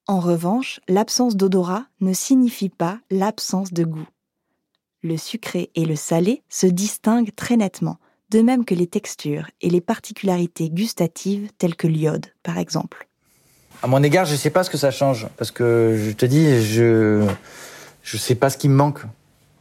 En 0.06 0.18
revanche, 0.18 0.80
l'absence 0.88 1.36
d'odorat 1.36 1.84
ne 2.00 2.14
signifie 2.14 2.70
pas 2.70 2.98
l'absence 3.10 3.74
de 3.74 3.84
goût. 3.84 4.08
Le 5.02 5.18
sucré 5.18 5.70
et 5.74 5.84
le 5.84 5.94
salé 5.94 6.42
se 6.48 6.66
distinguent 6.66 7.34
très 7.36 7.58
nettement, 7.58 7.98
de 8.30 8.40
même 8.40 8.64
que 8.64 8.74
les 8.74 8.86
textures 8.86 9.50
et 9.60 9.68
les 9.68 9.82
particularités 9.82 10.70
gustatives 10.70 11.50
telles 11.58 11.76
que 11.76 11.86
l'iode, 11.86 12.26
par 12.42 12.56
exemple. 12.56 13.08
À 13.82 13.88
mon 13.88 14.02
égard, 14.02 14.24
je 14.24 14.32
ne 14.32 14.38
sais 14.38 14.48
pas 14.48 14.64
ce 14.64 14.70
que 14.70 14.78
ça 14.78 14.90
change, 14.90 15.28
parce 15.36 15.50
que 15.50 16.00
je 16.02 16.12
te 16.12 16.24
dis, 16.24 16.62
je 16.62 17.26
je 18.02 18.16
sais 18.16 18.36
pas 18.36 18.48
ce 18.48 18.56
qui 18.56 18.70
me 18.70 18.74
manque. 18.74 19.02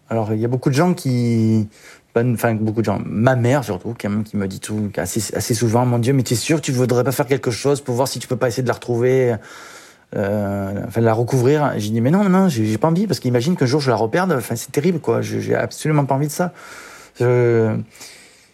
Alors 0.08 0.32
il 0.32 0.40
y 0.40 0.46
a 0.46 0.48
beaucoup 0.48 0.70
de 0.70 0.76
gens 0.76 0.94
qui, 0.94 1.68
enfin 2.16 2.56
beaucoup 2.56 2.82
de 2.82 2.86
gens, 2.86 3.02
ma 3.06 3.36
mère 3.36 3.64
surtout, 3.64 3.94
qui 3.94 4.08
me 4.08 4.48
dit 4.48 4.60
tout 4.60 4.92
assez, 4.98 5.54
souvent, 5.54 5.86
mon 5.86 6.00
Dieu, 6.00 6.14
mais 6.14 6.24
tu 6.24 6.34
es 6.34 6.38
sûr 6.38 6.62
tu 6.62 6.72
voudrais 6.72 7.04
pas 7.04 7.12
faire 7.12 7.26
quelque 7.26 7.52
chose 7.52 7.82
pour 7.82 7.96
voir 7.96 8.08
si 8.08 8.20
tu 8.20 8.28
peux 8.28 8.38
pas 8.38 8.48
essayer 8.48 8.64
de 8.64 8.68
la 8.68 8.74
retrouver, 8.74 9.36
euh, 10.16 10.72
enfin 10.88 11.02
de 11.02 11.06
la 11.06 11.14
recouvrir? 11.14 11.74
J'ai 11.78 11.90
dit 11.90 12.02
mais 12.02 12.12
non, 12.12 12.30
non, 12.30 12.48
j'ai 12.48 12.78
pas 12.78 12.88
envie 12.88 13.08
parce 13.08 13.20
qu'imagine 13.20 13.56
qu'un 13.56 13.66
jour 13.66 13.82
je 13.82 13.90
la 13.90 13.98
reperde. 13.98 14.32
Enfin 14.32 14.56
c'est 14.56 14.72
terrible 14.72 15.00
quoi. 15.00 15.22
J'ai 15.22 15.56
absolument 15.56 16.06
pas 16.06 16.16
envie 16.16 16.28
de 16.28 16.32
ça. 16.32 16.54
Je, 17.20 17.76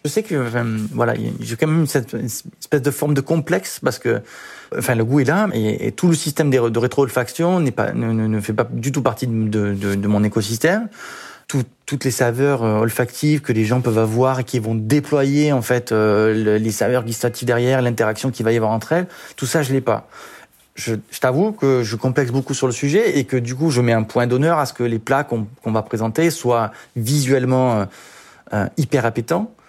sais 0.05 0.23
que, 0.23 0.47
enfin, 0.47 0.65
voilà, 0.93 1.13
j'ai 1.39 1.55
quand 1.55 1.67
même 1.67 1.85
cette 1.85 2.13
espèce 2.13 2.81
de 2.81 2.91
forme 2.91 3.13
de 3.13 3.21
complexe 3.21 3.79
parce 3.83 3.99
que, 3.99 4.21
enfin, 4.75 4.95
le 4.95 5.05
goût 5.05 5.19
est 5.19 5.25
là 5.25 5.47
et, 5.53 5.91
tout 5.91 6.07
le 6.07 6.15
système 6.15 6.49
de, 6.49 6.57
rétro-olfaction 6.57 7.59
ne, 7.59 7.69
ne, 8.27 8.41
fait 8.41 8.53
pas 8.53 8.67
du 8.71 8.91
tout 8.91 9.03
partie 9.03 9.27
de 9.27 10.07
mon 10.07 10.23
écosystème. 10.23 10.89
Tout, 11.51 11.63
toutes 11.85 12.05
les 12.05 12.11
saveurs 12.11 12.63
euh, 12.63 12.79
olfactives 12.79 13.41
que 13.41 13.51
les 13.51 13.65
gens 13.65 13.81
peuvent 13.81 13.97
avoir 13.97 14.39
et 14.39 14.45
qui 14.45 14.57
vont 14.57 14.73
déployer 14.73 15.51
en 15.51 15.61
fait 15.61 15.91
euh, 15.91 16.57
les 16.57 16.71
saveurs 16.71 17.03
gustatives 17.03 17.45
derrière, 17.45 17.81
l'interaction 17.81 18.31
qu'il 18.31 18.45
va 18.45 18.53
y 18.53 18.55
avoir 18.55 18.71
entre 18.71 18.93
elles, 18.93 19.07
tout 19.35 19.45
ça 19.45 19.61
je 19.61 19.73
l'ai 19.73 19.81
pas. 19.81 20.07
Je, 20.75 20.95
je 21.09 21.19
t'avoue 21.19 21.51
que 21.51 21.83
je 21.83 21.97
complexe 21.97 22.31
beaucoup 22.31 22.53
sur 22.53 22.67
le 22.67 22.71
sujet 22.71 23.19
et 23.19 23.25
que 23.25 23.35
du 23.35 23.53
coup 23.53 23.69
je 23.69 23.81
mets 23.81 23.91
un 23.91 24.03
point 24.03 24.27
d'honneur 24.27 24.59
à 24.59 24.65
ce 24.65 24.71
que 24.71 24.83
les 24.83 24.99
plats 24.99 25.25
qu'on 25.25 25.47
va 25.65 25.81
présenter 25.81 26.29
soient 26.29 26.71
visuellement 26.95 27.85
euh, 28.53 28.67
hyper 28.77 29.05
appétants 29.05 29.49
euh, 29.49 29.60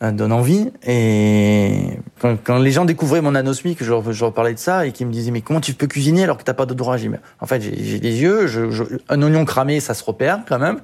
donne 0.00 0.32
envie. 0.32 0.70
Et 0.86 1.98
quand, 2.20 2.58
les 2.58 2.70
gens 2.70 2.84
découvraient 2.84 3.20
mon 3.20 3.34
anosmie, 3.34 3.76
que 3.76 3.84
je, 3.84 3.92
je 4.10 4.26
parlais 4.26 4.54
de 4.54 4.58
ça, 4.58 4.86
et 4.86 4.92
qui 4.92 5.04
me 5.04 5.12
disaient 5.12 5.30
mais 5.30 5.40
comment 5.40 5.60
tu 5.60 5.74
peux 5.74 5.86
cuisiner 5.86 6.24
alors 6.24 6.38
que 6.38 6.44
t'as 6.44 6.54
pas 6.54 6.66
d'odorat 6.66 6.96
En 7.40 7.46
fait, 7.46 7.60
j'ai 7.60 7.98
des 7.98 8.20
yeux, 8.20 8.46
je, 8.46 8.84
un 9.08 9.22
oignon 9.22 9.44
cramé, 9.44 9.80
ça 9.80 9.94
se 9.94 10.04
repère 10.04 10.40
quand 10.48 10.58
même. 10.58 10.80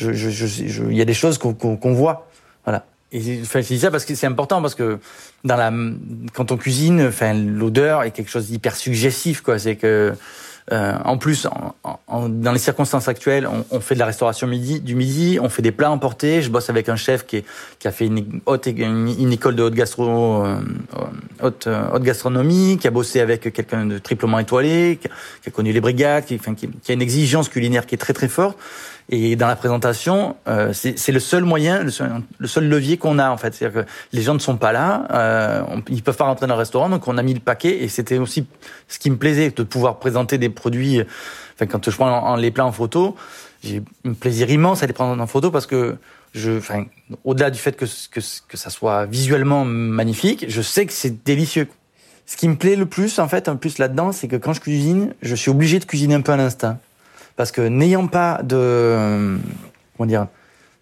Il 0.00 0.14
je, 0.14 0.90
y 0.90 1.00
a 1.00 1.04
des 1.04 1.14
choses 1.14 1.38
qu'on 1.38 1.92
voit, 1.94 2.28
voilà. 2.64 2.84
Et 3.10 3.40
enfin, 3.42 3.62
je 3.62 3.68
dis 3.68 3.78
ça 3.78 3.90
parce 3.90 4.04
que 4.04 4.14
c'est 4.14 4.26
important 4.26 4.60
parce 4.60 4.74
que 4.74 4.98
dans 5.42 5.56
la 5.56 5.72
quand 6.34 6.52
on 6.52 6.58
cuisine, 6.58 7.06
enfin 7.08 7.32
l'odeur 7.32 8.02
est 8.02 8.10
quelque 8.10 8.30
chose 8.30 8.48
d'hyper 8.48 8.76
suggestif 8.76 9.40
quoi. 9.40 9.58
C'est 9.58 9.76
que 9.76 10.12
euh, 10.70 10.94
en 11.04 11.16
plus, 11.16 11.46
dans 12.08 12.52
les 12.52 12.58
circonstances 12.58 13.08
actuelles, 13.08 13.48
on, 13.70 13.80
fait 13.80 13.94
de 13.94 14.00
la 14.00 14.06
restauration 14.06 14.46
midi, 14.46 14.80
du 14.80 14.94
midi, 14.94 15.38
on 15.40 15.48
fait 15.48 15.62
des 15.62 15.72
plats 15.72 15.90
emportés. 15.90 16.42
Je 16.42 16.50
bosse 16.50 16.68
avec 16.68 16.88
un 16.88 16.96
chef 16.96 17.24
qui, 17.26 17.44
a 17.84 17.90
fait 17.90 18.06
une, 18.06 18.40
haute, 18.44 18.66
une, 18.66 19.32
école 19.32 19.56
de 19.56 19.62
haute, 19.62 19.74
gastro, 19.74 20.44
euh, 20.44 20.60
haute, 21.42 21.66
euh, 21.66 21.84
haute, 21.92 22.02
gastronomie, 22.02 22.78
qui 22.78 22.86
a 22.86 22.90
bossé 22.90 23.20
avec 23.20 23.52
quelqu'un 23.52 23.86
de 23.86 23.98
triplement 23.98 24.38
étoilé, 24.38 24.98
qui, 25.00 25.08
a 25.48 25.50
connu 25.50 25.72
les 25.72 25.80
brigades, 25.80 26.26
qui, 26.26 26.38
qui 26.38 26.90
a 26.90 26.94
une 26.94 27.02
exigence 27.02 27.48
culinaire 27.48 27.86
qui 27.86 27.94
est 27.94 27.98
très 27.98 28.12
très 28.12 28.28
forte. 28.28 28.58
Et 29.10 29.36
dans 29.36 29.46
la 29.46 29.56
présentation, 29.56 30.36
euh, 30.48 30.72
c'est 30.74 31.12
le 31.12 31.20
seul 31.20 31.44
moyen, 31.44 31.82
le 31.82 31.90
seul, 31.90 32.68
levier 32.68 32.98
qu'on 32.98 33.18
a 33.18 33.30
en 33.30 33.38
fait. 33.38 33.54
C'est-à-dire 33.54 33.84
que 33.84 33.90
les 34.12 34.20
gens 34.20 34.34
ne 34.34 34.38
sont 34.38 34.58
pas 34.58 34.72
là, 34.72 35.06
euh, 35.12 35.62
ils 35.88 36.02
peuvent 36.02 36.16
pas 36.16 36.24
rentrer 36.26 36.46
dans 36.46 36.54
le 36.54 36.58
restaurant, 36.58 36.90
donc 36.90 37.08
on 37.08 37.16
a 37.16 37.22
mis 37.22 37.32
le 37.32 37.40
paquet. 37.40 37.82
Et 37.82 37.88
c'était 37.88 38.18
aussi 38.18 38.46
ce 38.86 38.98
qui 38.98 39.10
me 39.10 39.16
plaisait 39.16 39.50
de 39.50 39.62
pouvoir 39.62 39.98
présenter 39.98 40.36
des 40.36 40.50
produits. 40.50 41.00
Enfin, 41.54 41.66
quand 41.66 41.88
je 41.88 41.96
prends 41.96 42.36
les 42.36 42.50
plats 42.50 42.66
en 42.66 42.72
photo, 42.72 43.16
j'ai 43.64 43.82
un 44.04 44.12
plaisir 44.12 44.50
immense 44.50 44.82
à 44.82 44.86
les 44.86 44.92
prendre 44.92 45.20
en 45.20 45.26
photo 45.26 45.50
parce 45.50 45.66
que 45.66 45.96
je, 46.34 46.58
enfin, 46.58 46.84
au-delà 47.24 47.50
du 47.50 47.58
fait 47.58 47.72
que, 47.72 47.86
que 47.86 48.20
que 48.46 48.56
ça 48.58 48.68
soit 48.68 49.06
visuellement 49.06 49.64
magnifique, 49.64 50.44
je 50.48 50.60
sais 50.60 50.84
que 50.84 50.92
c'est 50.92 51.24
délicieux. 51.24 51.66
Ce 52.26 52.36
qui 52.36 52.46
me 52.46 52.56
plaît 52.56 52.76
le 52.76 52.84
plus, 52.84 53.18
en 53.20 53.26
fait, 53.26 53.48
en 53.48 53.56
plus 53.56 53.78
là-dedans, 53.78 54.12
c'est 54.12 54.28
que 54.28 54.36
quand 54.36 54.52
je 54.52 54.60
cuisine, 54.60 55.14
je 55.22 55.34
suis 55.34 55.50
obligé 55.50 55.78
de 55.78 55.86
cuisiner 55.86 56.14
un 56.14 56.20
peu 56.20 56.32
à 56.32 56.36
l'instinct 56.36 56.78
parce 57.38 57.52
que 57.52 57.60
n'ayant 57.60 58.08
pas 58.08 58.42
de 58.42 59.38
comment 59.96 60.08
dire 60.08 60.26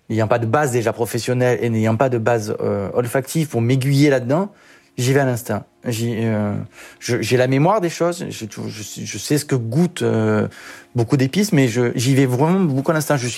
n'ayant 0.08 0.26
pas 0.26 0.38
de 0.38 0.46
base 0.46 0.72
déjà 0.72 0.94
professionnelle 0.94 1.58
et 1.60 1.68
n'ayant 1.68 1.96
pas 1.96 2.08
de 2.08 2.16
base 2.16 2.56
euh, 2.60 2.88
olfactive 2.94 3.48
pour 3.48 3.60
m'aiguiller 3.60 4.08
là-dedans, 4.08 4.50
j'y 4.96 5.12
vais 5.12 5.20
à 5.20 5.26
l'instinct. 5.26 5.64
Euh, 5.84 6.54
j'ai 6.98 7.36
la 7.36 7.46
mémoire 7.46 7.82
des 7.82 7.90
choses, 7.90 8.24
je, 8.30 9.18
sais 9.18 9.36
ce 9.36 9.44
que 9.44 9.54
goûte 9.54 10.00
euh, 10.00 10.48
beaucoup 10.94 11.18
d'épices, 11.18 11.52
mais 11.52 11.68
j'y 11.68 12.14
vais 12.14 12.26
vraiment 12.26 12.60
beaucoup 12.60 12.90
à 12.90 12.94
l'instinct. 12.94 13.18
Je 13.18 13.28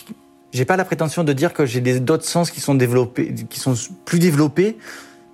j'ai 0.51 0.65
pas 0.65 0.77
la 0.77 0.85
prétention 0.85 1.25
de 1.25 1.33
dire 1.33 1.53
que 1.53 1.67
j'ai 1.67 1.81
d'autres 1.81 2.25
sens 2.25 2.53
qui 2.53 2.61
sont 2.61 2.75
développés, 2.77 3.35
qui 3.51 3.59
sont 3.59 3.75
plus 4.05 4.21
développés 4.21 4.79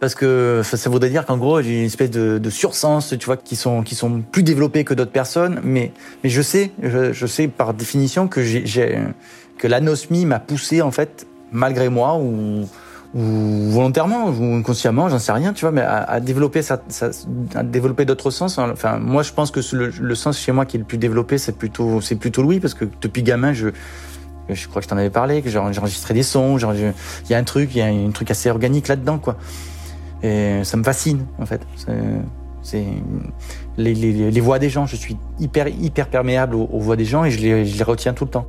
parce 0.05 0.15
que 0.15 0.61
ça, 0.63 0.91
voudrait 0.91 1.09
dire 1.09 1.25
qu'en 1.25 1.39
gros 1.39 1.63
j'ai 1.63 1.79
une 1.79 1.87
espèce 1.87 2.11
de, 2.11 2.37
de, 2.37 2.51
sursens, 2.51 3.15
tu 3.19 3.25
vois, 3.25 3.39
qui 3.39 3.57
sont 3.57 3.83
qui 3.83 3.95
sont 3.95 4.21
plus 4.21 4.43
développés 4.43 4.85
que 4.85 4.93
d'autres 4.93 5.11
personnes. 5.11 5.63
Mais 5.65 5.93
mais 6.23 6.29
je 6.29 6.43
sais, 6.43 6.73
je, 6.83 7.27
sais 7.27 7.49
par 7.49 7.73
définition 7.73 8.29
que 8.29 8.43
j'ai 8.43 8.99
que 9.57 9.67
l'anosmie 9.67 10.27
m'a 10.27 10.41
poussé 10.41 10.83
en 10.83 10.91
fait 10.91 11.27
malgré 11.53 11.89
moi 11.89 12.19
ou 12.19 12.69
volontairement 13.15 14.29
ou 14.29 14.57
inconsciemment, 14.57 15.09
j'en 15.09 15.19
sais 15.19 15.33
rien, 15.33 15.55
tu 15.55 15.63
vois, 15.63 15.73
mais 15.73 15.81
à, 15.81 16.21
développer 16.21 16.61
ça, 16.61 16.83
à 17.55 17.63
développer 17.63 18.05
d'autres 18.05 18.31
sens. 18.31 18.59
Enfin, 18.59 18.99
moi, 18.99 19.23
je 19.23 19.33
pense 19.33 19.51
que 19.51 19.61
le, 19.75 20.15
sens 20.15 20.39
chez 20.39 20.53
moi 20.53 20.67
qui 20.67 20.77
est 20.77 20.81
le 20.81 20.85
plus 20.85 20.99
développé, 20.99 21.39
c'est 21.39 21.57
plutôt, 21.57 22.03
c'est 22.03 22.17
plutôt 22.17 22.43
Louis, 22.43 22.61
parce 22.61 22.75
que 22.75 22.85
depuis 23.01 23.23
gamin, 23.23 23.55
je, 23.55 23.69
je 24.51 24.69
crois 24.69 24.83
que 24.83 24.85
je 24.85 24.91
t'en 24.91 24.99
avais 24.99 25.09
parlé, 25.09 25.41
que 25.41 25.49
j'enregistrais 25.49 26.13
des 26.13 26.25
sons, 26.25 26.59
il 26.59 26.93
y 27.31 27.35
a 27.35 27.39
un 27.39 27.45
truc, 27.45 27.75
il 27.75 27.79
y 27.79 27.83
a 27.83 27.87
un 27.87 28.11
truc 28.11 28.31
assez 28.31 28.51
organique 28.51 28.89
là-dedans, 28.89 29.17
quoi. 29.17 29.39
Ça 30.25 30.77
me 30.77 30.83
fascine, 30.83 31.27
en 31.39 31.47
fait. 31.47 31.61
C'est 32.63 32.87
les, 33.77 34.41
voix 34.41 34.59
des 34.59 34.71
gens. 34.71 34.87
Je 34.87 34.97
suis 34.97 35.19
hyper, 35.39 35.69
hyper 35.69 36.09
perméable 36.09 36.57
aux, 36.57 36.79
voix 36.79 36.97
des 36.97 37.05
gens 37.05 37.25
et 37.25 37.31
je 37.31 37.41
les, 37.41 37.67
je 37.67 37.77
les 37.77 37.85
retiens 37.85 38.15
tout 38.15 38.25
le 38.25 38.31
temps. 38.31 38.47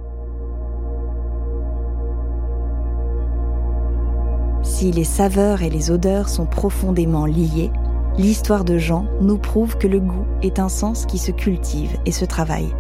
Si 4.64 4.92
les 4.92 5.04
saveurs 5.04 5.62
et 5.62 5.70
les 5.70 5.92
odeurs 5.92 6.30
sont 6.30 6.46
profondément 6.46 7.26
liées, 7.26 7.72
l'histoire 8.18 8.64
de 8.64 8.78
Jean 8.78 9.06
nous 9.22 9.38
prouve 9.38 9.78
que 9.78 9.88
le 9.88 10.00
goût 10.00 10.26
est 10.42 10.60
un 10.60 10.70
sens 10.70 11.06
qui 11.06 11.18
se 11.18 11.32
cultive 11.32 11.98
et 12.06 12.12
se 12.12 12.26
travaille. 12.26 12.74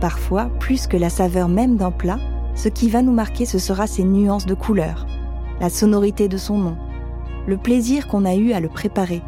Parfois, 0.00 0.50
plus 0.58 0.86
que 0.86 0.96
la 0.96 1.10
saveur 1.10 1.48
même 1.48 1.76
d'un 1.76 1.90
plat, 1.90 2.18
ce 2.54 2.68
qui 2.68 2.88
va 2.88 3.02
nous 3.02 3.12
marquer, 3.12 3.46
ce 3.46 3.58
sera 3.58 3.86
ses 3.86 4.04
nuances 4.04 4.46
de 4.46 4.54
couleur, 4.54 5.06
la 5.60 5.70
sonorité 5.70 6.28
de 6.28 6.36
son 6.36 6.58
nom, 6.58 6.76
le 7.50 7.56
plaisir 7.56 8.06
qu'on 8.06 8.24
a 8.26 8.36
eu 8.36 8.52
à 8.52 8.60
le 8.60 8.68
préparer, 8.68 9.22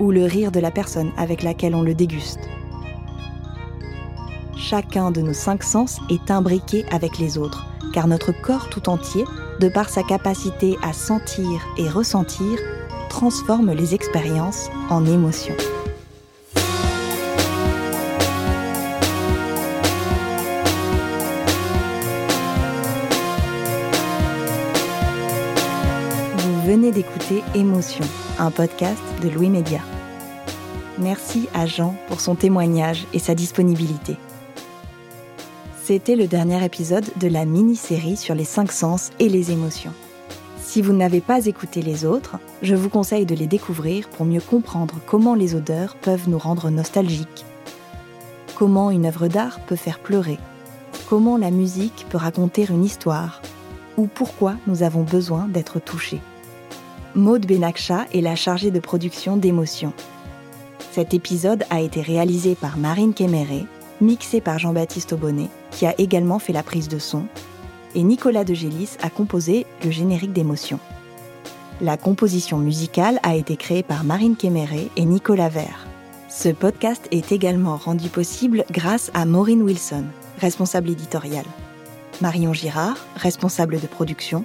ou 0.00 0.10
le 0.10 0.24
rire 0.24 0.50
de 0.50 0.58
la 0.58 0.70
personne 0.70 1.10
avec 1.18 1.42
laquelle 1.42 1.74
on 1.74 1.82
le 1.82 1.94
déguste. 1.94 2.48
Chacun 4.56 5.10
de 5.10 5.20
nos 5.20 5.34
cinq 5.34 5.62
sens 5.62 6.00
est 6.08 6.30
imbriqué 6.30 6.86
avec 6.90 7.18
les 7.18 7.36
autres, 7.36 7.66
car 7.92 8.08
notre 8.08 8.32
corps 8.32 8.70
tout 8.70 8.88
entier, 8.88 9.24
de 9.60 9.68
par 9.68 9.90
sa 9.90 10.02
capacité 10.02 10.78
à 10.82 10.94
sentir 10.94 11.60
et 11.76 11.90
ressentir, 11.90 12.58
transforme 13.10 13.72
les 13.72 13.94
expériences 13.94 14.70
en 14.88 15.04
émotions. 15.04 15.56
Venez 26.68 26.92
d'écouter 26.92 27.42
Émotion, 27.54 28.04
un 28.38 28.50
podcast 28.50 29.00
de 29.22 29.30
Louis 29.30 29.48
Média. 29.48 29.80
Merci 30.98 31.48
à 31.54 31.64
Jean 31.64 31.94
pour 32.08 32.20
son 32.20 32.34
témoignage 32.34 33.06
et 33.14 33.18
sa 33.18 33.34
disponibilité. 33.34 34.18
C'était 35.82 36.14
le 36.14 36.26
dernier 36.26 36.62
épisode 36.62 37.06
de 37.16 37.26
la 37.26 37.46
mini-série 37.46 38.18
sur 38.18 38.34
les 38.34 38.44
cinq 38.44 38.70
sens 38.70 39.12
et 39.18 39.30
les 39.30 39.50
émotions. 39.50 39.94
Si 40.58 40.82
vous 40.82 40.92
n'avez 40.92 41.22
pas 41.22 41.46
écouté 41.46 41.80
les 41.80 42.04
autres, 42.04 42.36
je 42.60 42.74
vous 42.74 42.90
conseille 42.90 43.24
de 43.24 43.34
les 43.34 43.46
découvrir 43.46 44.06
pour 44.10 44.26
mieux 44.26 44.42
comprendre 44.42 44.96
comment 45.06 45.34
les 45.34 45.54
odeurs 45.54 45.96
peuvent 45.96 46.28
nous 46.28 46.36
rendre 46.36 46.68
nostalgiques, 46.68 47.46
comment 48.56 48.90
une 48.90 49.06
œuvre 49.06 49.28
d'art 49.28 49.60
peut 49.60 49.74
faire 49.74 50.00
pleurer, 50.00 50.38
comment 51.08 51.38
la 51.38 51.50
musique 51.50 52.04
peut 52.10 52.18
raconter 52.18 52.66
une 52.68 52.84
histoire, 52.84 53.40
ou 53.96 54.06
pourquoi 54.06 54.56
nous 54.66 54.82
avons 54.82 55.02
besoin 55.02 55.48
d'être 55.48 55.80
touchés. 55.80 56.20
Maude 57.14 57.46
Benakcha 57.46 58.04
est 58.12 58.20
la 58.20 58.36
chargée 58.36 58.70
de 58.70 58.80
production 58.80 59.38
d'émotions. 59.38 59.94
Cet 60.92 61.14
épisode 61.14 61.64
a 61.70 61.80
été 61.80 62.02
réalisé 62.02 62.54
par 62.54 62.76
Marine 62.76 63.14
Kéméré, 63.14 63.66
mixé 64.02 64.42
par 64.42 64.58
Jean-Baptiste 64.58 65.14
Aubonnet, 65.14 65.48
qui 65.70 65.86
a 65.86 65.94
également 65.98 66.38
fait 66.38 66.52
la 66.52 66.62
prise 66.62 66.88
de 66.88 66.98
son, 66.98 67.24
et 67.94 68.02
Nicolas 68.02 68.44
de 68.44 68.52
Gélis 68.52 68.98
a 69.02 69.08
composé 69.08 69.64
le 69.84 69.90
générique 69.90 70.34
d'émotion. 70.34 70.78
La 71.80 71.96
composition 71.96 72.58
musicale 72.58 73.20
a 73.22 73.36
été 73.36 73.56
créée 73.56 73.82
par 73.82 74.04
Marine 74.04 74.36
Kéméré 74.36 74.90
et 74.96 75.04
Nicolas 75.06 75.48
Vert. 75.48 75.86
Ce 76.28 76.50
podcast 76.50 77.08
est 77.10 77.32
également 77.32 77.76
rendu 77.76 78.10
possible 78.10 78.64
grâce 78.70 79.10
à 79.14 79.24
Maureen 79.24 79.62
Wilson, 79.62 80.04
responsable 80.40 80.90
éditoriale, 80.90 81.46
Marion 82.20 82.52
Girard, 82.52 82.98
responsable 83.16 83.80
de 83.80 83.86
production, 83.86 84.44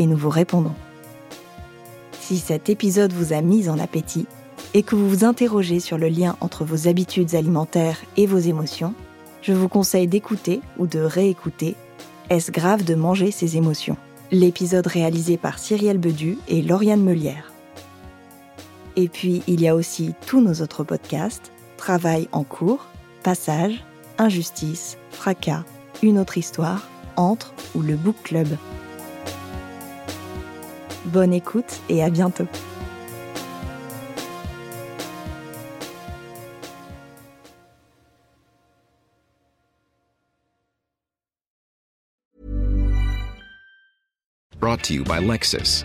et 0.00 0.06
nous 0.06 0.16
vous 0.16 0.30
répondrons. 0.30 0.74
Si 2.18 2.38
cet 2.38 2.68
épisode 2.70 3.12
vous 3.12 3.32
a 3.32 3.42
mis 3.42 3.68
en 3.68 3.78
appétit 3.78 4.26
et 4.72 4.82
que 4.82 4.96
vous 4.96 5.08
vous 5.08 5.24
interrogez 5.24 5.78
sur 5.78 5.98
le 5.98 6.08
lien 6.08 6.36
entre 6.40 6.64
vos 6.64 6.88
habitudes 6.88 7.34
alimentaires 7.34 8.00
et 8.16 8.26
vos 8.26 8.38
émotions, 8.38 8.94
je 9.42 9.52
vous 9.52 9.68
conseille 9.68 10.08
d'écouter 10.08 10.62
ou 10.78 10.86
de 10.86 11.00
réécouter 11.00 11.76
Est-ce 12.30 12.50
grave 12.50 12.82
de 12.84 12.94
manger 12.94 13.30
ses 13.30 13.56
émotions? 13.56 13.96
L'épisode 14.32 14.86
réalisé 14.86 15.36
par 15.36 15.58
Cyrielle 15.58 15.98
Bedu 15.98 16.38
et 16.48 16.62
Lauriane 16.62 17.02
Meulière. 17.02 17.52
Et 18.96 19.08
puis, 19.08 19.42
il 19.46 19.60
y 19.60 19.68
a 19.68 19.74
aussi 19.74 20.14
tous 20.26 20.40
nos 20.40 20.62
autres 20.62 20.84
podcasts 20.84 21.52
Travail 21.76 22.28
en 22.32 22.44
cours, 22.44 22.86
Passage, 23.22 23.84
Injustice, 24.18 24.96
Fracas, 25.10 25.64
Une 26.02 26.18
autre 26.18 26.38
histoire, 26.38 26.88
Entre 27.16 27.52
ou 27.74 27.82
le 27.82 27.96
Book 27.96 28.16
Club. 28.22 28.48
Bonne 31.12 31.32
écoute 31.32 31.80
et 31.88 32.04
à 32.04 32.10
bientôt. 32.10 32.46
Brought 44.60 44.84
to 44.84 44.94
you 44.94 45.02
by 45.02 45.18
Lexus. 45.18 45.84